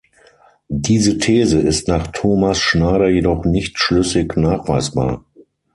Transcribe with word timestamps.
Diese 0.77 1.15
These 1.19 1.59
ist 1.59 1.87
nach 1.87 2.07
Thomas 2.07 2.57
Schneider 2.59 3.07
jedoch 3.07 3.45
„nicht 3.45 3.77
schlüssig 3.77 4.35
nachweisbar“. 4.35 5.23